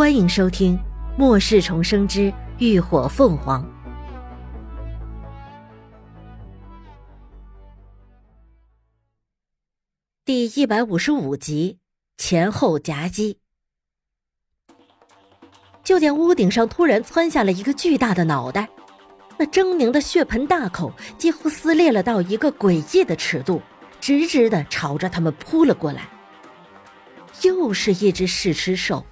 [0.00, 0.78] 欢迎收听
[1.18, 3.62] 《末世重生之浴火凤凰》
[10.24, 11.80] 第一百五十五集
[12.16, 13.36] 前后夹击。
[15.84, 18.70] 就见屋顶上突然窜下了一个巨大的脑袋，
[19.36, 23.60] 那狰狞的血盆大口几乎撕裂了到一个诡异的尺度，
[24.00, 26.08] 直直的朝着他们扑了过来。
[27.42, 29.04] 又是一只试吃兽。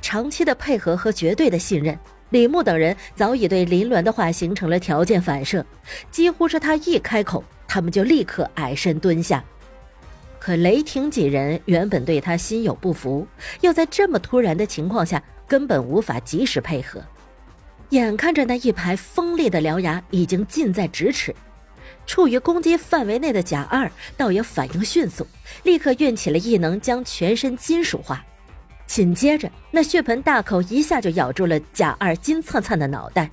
[0.00, 1.98] 长期的配合和绝对的信任，
[2.30, 5.64] 李牧等人早已对林鸾的话形成了条件反射，
[6.10, 9.42] 几乎是他一开口，他们就立刻矮身蹲下。
[10.38, 13.26] 可雷霆几人原本对他心有不服，
[13.62, 17.02] 又在这么突然的情况下，根本无法及时配合。
[17.90, 21.34] 眼看着那一排锋利的獠牙已经近在咫尺，
[22.04, 25.26] 处于攻击范围内的贾二倒也反应迅速，
[25.64, 28.24] 立刻运起了异能，将全身金属化。
[28.86, 33.30] 紧接着，那血盆大口一下就咬住了贾二金灿灿的脑袋，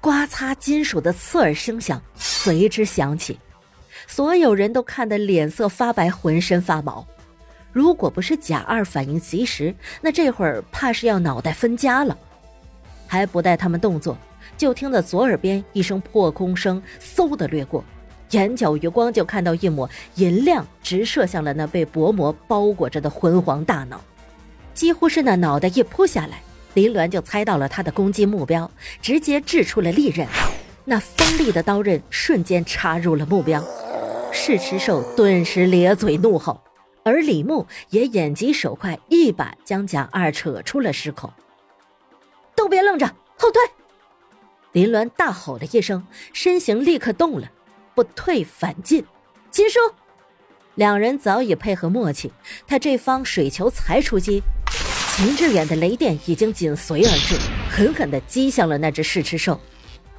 [0.00, 3.38] 刮擦，金属的刺耳声响随之响起，
[4.06, 7.04] 所有人都看得脸色发白，浑身发毛。
[7.72, 12.16] 如果不是贾二反应及时，那这会儿怕是要脑袋分家了。
[13.06, 14.16] 还不待他们动作，
[14.56, 17.84] 就听得左耳边一声破空声嗖的掠过，
[18.30, 24.00] 眼角余光就看到一抹银亮直射向了那被薄膜包裹着的昏黄大脑。
[24.76, 26.42] 几乎是那脑袋一扑下来，
[26.74, 30.28] 林鸾就猜到了他的攻击目标，直接掷出了利刃，
[30.84, 33.64] 那锋利的刀刃瞬间插入了目标。
[34.30, 36.60] 噬齿兽顿时咧嘴怒吼，
[37.02, 41.32] 而李牧也眼疾手快，一把将蒋二扯出了狮口。
[42.54, 43.06] 都别愣着，
[43.38, 43.62] 后退！
[44.72, 47.50] 林鸾大吼了一声，身形立刻动了，
[47.94, 49.02] 不退反进，
[49.50, 49.80] 秦叔。
[50.74, 52.30] 两人早已配合默契，
[52.66, 54.42] 他这方水球才出击。
[55.16, 57.38] 秦志远的雷电已经紧随而至，
[57.70, 59.58] 狠狠地击向了那只噬吃兽。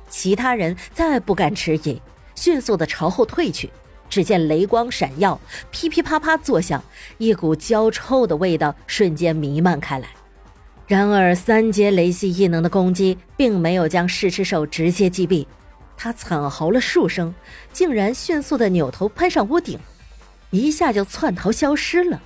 [0.09, 2.01] 其他人再不敢迟疑，
[2.33, 3.69] 迅速地朝后退去。
[4.09, 6.83] 只见雷光闪耀，噼噼啪啪作响，
[7.19, 10.07] 一股焦臭的味道瞬间弥漫开来。
[10.87, 15.45] 然而，三阶雷系异能的攻击并没有将噬吃兽直接击毙，
[15.95, 17.31] 他惨嚎了数声，
[17.71, 19.77] 竟然迅速地扭头攀上屋顶，
[20.49, 22.19] 一下就窜逃消失了。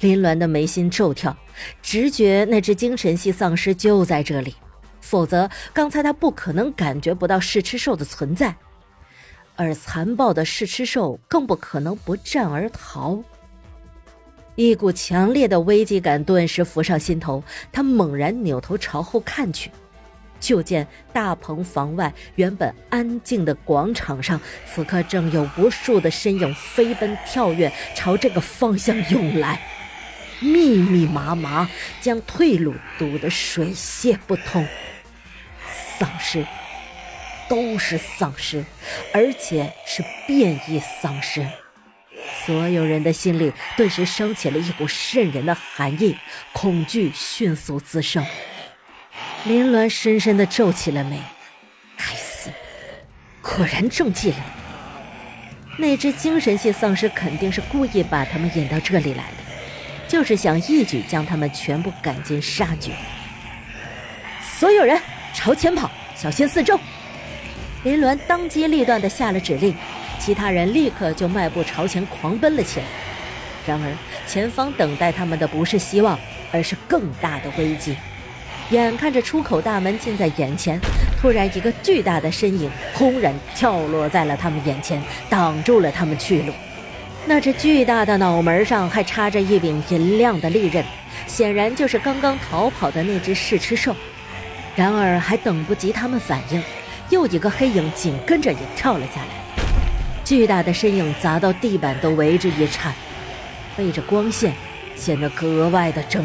[0.00, 1.34] 林鸾的眉心骤跳，
[1.82, 4.54] 直觉那只精神系丧尸就在这里，
[5.00, 8.54] 否则刚才他不可能感觉不到试吃兽的存在，
[9.56, 13.22] 而残暴的试吃兽更不可能不战而逃。
[14.56, 19.70] 一股强烈的危机感顿时浮上心头，他猛然扭头朝后看去，
[20.38, 29.60] 就见大棚房外原本安静的广场上，此刻正有无数的身影飞奔跳跃，朝这个方向涌来。
[30.44, 31.68] 密密麻麻，
[32.00, 34.66] 将退路堵得水泄不通。
[35.98, 36.44] 丧尸，
[37.48, 38.64] 都是丧尸，
[39.12, 41.46] 而且是变异丧尸。
[42.44, 46.16] 所有人的心里顿时升起了一股渗人的寒意，
[46.52, 48.26] 恐惧迅速滋生。
[49.44, 51.18] 林鸾深深的皱起了眉，
[51.96, 52.50] 该死，
[53.40, 54.36] 果然中计了。
[55.78, 59.53] 那只精神系丧尸肯定是故意把他们引到这里来的。
[60.14, 62.92] 就是想一举将他们全部赶尽杀绝。
[64.40, 64.96] 所有人
[65.34, 66.78] 朝前跑，小心四周。
[67.82, 69.74] 林鸾当机立断地下了指令，
[70.20, 72.86] 其他人立刻就迈步朝前狂奔了起来。
[73.66, 73.92] 然而，
[74.24, 76.16] 前方等待他们的不是希望，
[76.52, 77.96] 而是更大的危机。
[78.70, 80.78] 眼看着出口大门近在眼前，
[81.20, 86.52] 突然一个巨大的身影轰然跳落在了他们眼前，挡住了他们去路。
[87.26, 90.84] 那只巨大的脑门上还插着一柄银亮的利刃，
[91.26, 93.96] 显然就是刚刚逃跑的那只试吃兽。
[94.76, 96.62] 然而还等不及他们反应，
[97.08, 99.28] 又一个黑影紧跟着也跳了下来。
[100.22, 102.92] 巨大的身影砸到地板都为之一颤，
[103.74, 104.52] 背着光线
[104.94, 106.24] 显得格外的狰狞。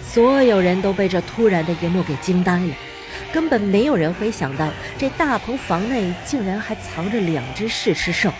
[0.00, 2.74] 所有人都被这突然的一幕给惊呆了，
[3.32, 8.32] 根本没有人会想到这大棚房内竟然还藏着两只试吃兽。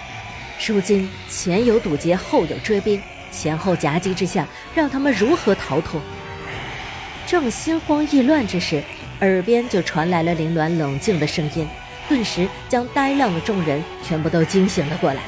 [0.66, 6.00] 如今前有堵截，后有追兵，前后夹击之下，让他们如何逃脱？
[7.26, 8.82] 正心慌意乱之时，
[9.20, 11.66] 耳边就传来了林鸾冷静的声音，
[12.08, 15.22] 顿时将呆愣的众人全部都惊醒了过来。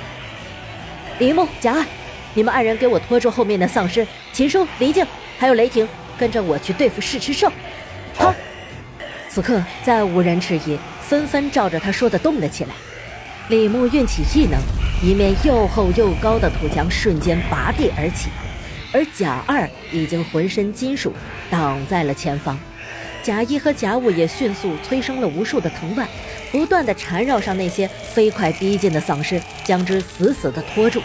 [1.19, 1.87] 李牧、贾爱，
[2.35, 5.05] 你们二人给我拖住后面的丧尸，秦叔、黎静
[5.39, 5.89] 还有雷霆，
[6.19, 7.51] 跟着我去对付噬吃兽。
[8.15, 8.33] 好！
[9.29, 12.71] 此刻再无人迟疑，纷纷照着他说的动了起来。
[13.49, 14.59] 李牧运起异能。
[15.03, 18.31] 一面又厚又高的土墙瞬间拔地而起，
[18.93, 21.13] 而贾二已经浑身金属，
[21.51, 22.59] 挡在了前方。
[23.23, 26.09] 贾一和贾五也迅速催生了无数的藤蔓，
[26.51, 31.03] 不断的缠绕上那些飞快逼近的丧尸，将之死死的拖住。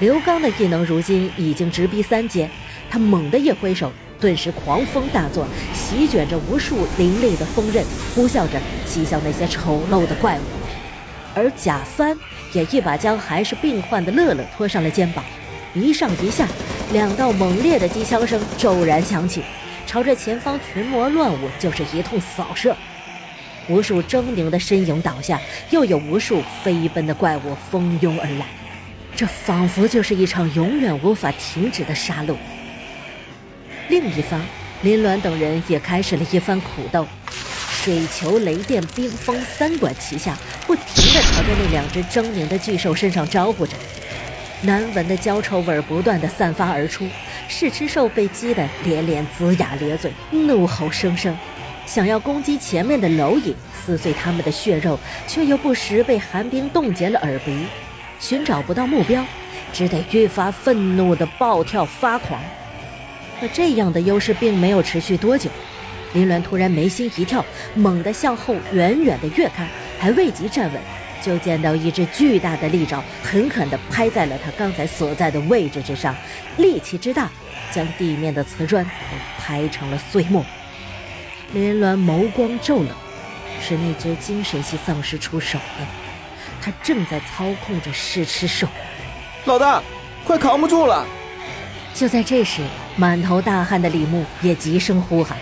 [0.00, 2.48] 刘刚的异能如今已经直逼三阶，
[2.88, 7.84] 他猛地一挥手，顿时狂风大作，席卷着无数凌厉的风刃，
[8.14, 10.42] 呼啸着袭向那些丑陋的怪物。
[11.36, 12.16] 而贾三
[12.54, 15.22] 也一把将还是病患的乐乐拖上了肩膀。
[15.74, 16.46] 一上一下，
[16.92, 19.42] 两道猛烈的机枪声骤然响起，
[19.86, 22.74] 朝着前方群魔乱舞就是一通扫射。
[23.68, 25.40] 无数狰狞的身影倒下，
[25.70, 28.46] 又有无数飞奔的怪物蜂拥而来，
[29.16, 32.36] 这仿佛就是一场永远无法停止的杀戮。
[33.88, 34.40] 另一方，
[34.82, 37.06] 林鸾等人也开始了一番苦斗，
[37.82, 40.36] 水球、雷电、冰封三管齐下，
[40.66, 43.72] 不停地朝着那两只狰狞的巨兽身上招呼着。
[44.62, 47.06] 难闻的焦臭味不断的散发而出，
[47.48, 51.36] 噬吃兽被激得连连龇牙咧嘴，怒吼声声，
[51.84, 57.66] 想要攻击前面的蝼蚁，撕碎他们的血肉，却又不时被寒冰冻结了耳鼻，
[58.18, 59.22] 寻找不到目标，
[59.70, 62.40] 只得愈发愤怒的暴跳发狂。
[63.38, 65.50] 可这样的优势并没有持续多久，
[66.14, 67.44] 林鸾突然眉心一跳，
[67.74, 69.68] 猛地向后远远的跃开，
[70.04, 70.82] 还未及站稳。
[71.22, 76.14] 就见到一只巨大的利爪狠狠地拍在了他刚才所在的位置之上，
[76.58, 77.30] 力气之大，
[77.72, 80.44] 将地面的瓷砖都拍成了碎末。
[81.54, 82.90] 林鸾眸光骤冷，
[83.58, 85.88] 是那只精神系丧尸出手了，
[86.60, 88.68] 他正在操控着试吃兽。
[89.46, 89.82] 老大，
[90.26, 91.06] 快扛不住了！
[91.94, 92.60] 就在这时，
[92.96, 95.38] 满头大汗的李牧也急声呼喊。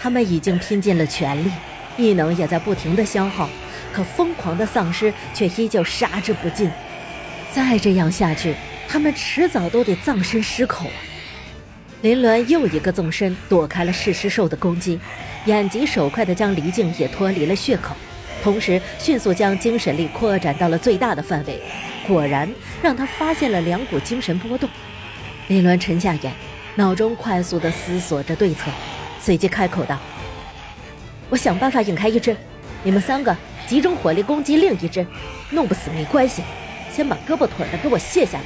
[0.00, 1.50] 他们已经拼尽了全力，
[1.96, 3.48] 异能也在不停的消耗。
[3.92, 6.70] 可疯狂的丧尸却依旧杀之不尽，
[7.52, 8.54] 再这样下去，
[8.88, 10.98] 他们迟早都得葬身尸口啊。
[12.00, 14.98] 林鸾又一个纵身躲开了噬尸兽的攻击，
[15.44, 17.94] 眼疾手快地将离境也脱离了血口，
[18.42, 21.60] 同时迅速将精神力扩展到了最大的范围。
[22.04, 22.52] 果然
[22.82, 24.68] 让他发现了两股精神波动。
[25.46, 26.32] 林鸾沉下眼，
[26.74, 28.70] 脑中快速地思索着对策，
[29.20, 29.96] 随即开口道
[31.30, 32.36] ：“我想办法引开一只，
[32.82, 33.36] 你们三个。”
[33.66, 35.06] 集中火力攻击另一只，
[35.50, 36.42] 弄不死没关系，
[36.90, 38.44] 先把胳膊腿的给我卸下来。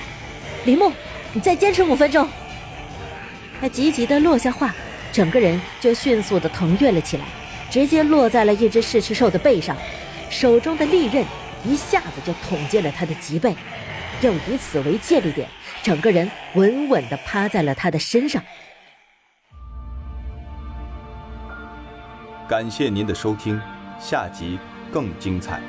[0.65, 0.93] 林木，
[1.33, 2.29] 你再坚持五分钟。
[3.61, 4.75] 他急急的落下话，
[5.13, 7.25] 整个人就迅速的腾跃了起来，
[7.71, 9.77] 直接落在了一只噬吃兽的背上，
[10.29, 11.25] 手中的利刃
[11.65, 13.57] 一下子就捅进了他的脊背，
[14.21, 15.49] 又以此为借力点，
[15.83, 18.43] 整个人稳稳的趴在了他的身上。
[22.47, 23.61] 感谢您的收听，
[23.99, 24.59] 下集。
[24.93, 25.61] 更精彩。